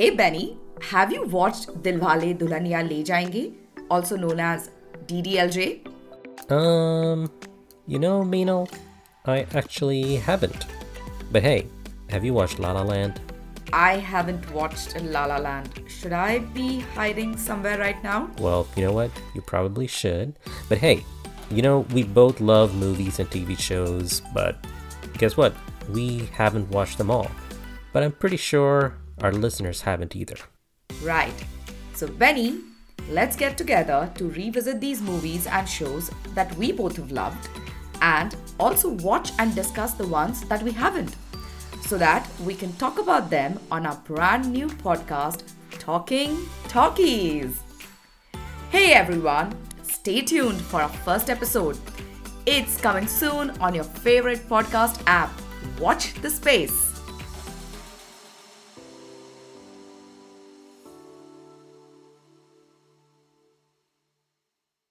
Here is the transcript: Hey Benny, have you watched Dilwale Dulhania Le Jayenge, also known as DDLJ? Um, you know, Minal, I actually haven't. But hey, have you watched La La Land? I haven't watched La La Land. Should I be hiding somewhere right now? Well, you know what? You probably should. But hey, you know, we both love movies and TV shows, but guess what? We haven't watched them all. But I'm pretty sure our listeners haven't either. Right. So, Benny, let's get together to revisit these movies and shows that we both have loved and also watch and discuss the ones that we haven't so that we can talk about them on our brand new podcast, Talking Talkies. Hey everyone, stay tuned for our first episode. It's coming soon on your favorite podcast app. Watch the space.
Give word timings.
Hey 0.00 0.08
Benny, 0.08 0.56
have 0.80 1.12
you 1.12 1.24
watched 1.24 1.68
Dilwale 1.82 2.34
Dulhania 2.34 2.80
Le 2.82 3.04
Jayenge, 3.04 3.52
also 3.90 4.16
known 4.16 4.40
as 4.40 4.70
DDLJ? 5.04 5.86
Um, 6.50 7.30
you 7.86 7.98
know, 7.98 8.24
Minal, 8.24 8.66
I 9.26 9.46
actually 9.52 10.16
haven't. 10.16 10.64
But 11.30 11.42
hey, 11.42 11.66
have 12.08 12.24
you 12.24 12.32
watched 12.32 12.58
La 12.58 12.72
La 12.72 12.80
Land? 12.80 13.20
I 13.74 13.98
haven't 13.98 14.50
watched 14.54 14.98
La 15.02 15.26
La 15.26 15.36
Land. 15.36 15.68
Should 15.86 16.14
I 16.14 16.38
be 16.38 16.80
hiding 16.94 17.36
somewhere 17.36 17.78
right 17.78 18.02
now? 18.02 18.30
Well, 18.38 18.66
you 18.76 18.86
know 18.86 18.92
what? 18.92 19.10
You 19.34 19.42
probably 19.42 19.86
should. 19.86 20.38
But 20.70 20.78
hey, 20.78 21.04
you 21.50 21.60
know, 21.60 21.80
we 21.92 22.04
both 22.04 22.40
love 22.40 22.74
movies 22.74 23.18
and 23.18 23.28
TV 23.28 23.58
shows, 23.58 24.22
but 24.32 24.66
guess 25.18 25.36
what? 25.36 25.54
We 25.90 26.20
haven't 26.32 26.70
watched 26.70 26.96
them 26.96 27.10
all. 27.10 27.30
But 27.92 28.02
I'm 28.02 28.12
pretty 28.12 28.38
sure 28.38 28.94
our 29.22 29.32
listeners 29.32 29.82
haven't 29.82 30.16
either. 30.16 30.36
Right. 31.02 31.34
So, 31.94 32.06
Benny, 32.06 32.60
let's 33.08 33.36
get 33.36 33.58
together 33.58 34.10
to 34.16 34.30
revisit 34.30 34.80
these 34.80 35.00
movies 35.00 35.46
and 35.46 35.68
shows 35.68 36.10
that 36.34 36.54
we 36.56 36.72
both 36.72 36.96
have 36.96 37.12
loved 37.12 37.48
and 38.02 38.34
also 38.58 38.90
watch 38.90 39.30
and 39.38 39.54
discuss 39.54 39.94
the 39.94 40.06
ones 40.06 40.42
that 40.48 40.62
we 40.62 40.72
haven't 40.72 41.16
so 41.82 41.98
that 41.98 42.28
we 42.44 42.54
can 42.54 42.72
talk 42.74 42.98
about 42.98 43.30
them 43.30 43.58
on 43.70 43.86
our 43.86 43.96
brand 44.04 44.50
new 44.52 44.68
podcast, 44.68 45.42
Talking 45.78 46.46
Talkies. 46.68 47.60
Hey 48.70 48.92
everyone, 48.92 49.56
stay 49.82 50.20
tuned 50.20 50.60
for 50.60 50.80
our 50.80 50.88
first 50.88 51.28
episode. 51.28 51.78
It's 52.46 52.80
coming 52.80 53.06
soon 53.06 53.50
on 53.58 53.74
your 53.74 53.84
favorite 53.84 54.48
podcast 54.48 55.02
app. 55.06 55.32
Watch 55.78 56.14
the 56.22 56.30
space. 56.30 56.89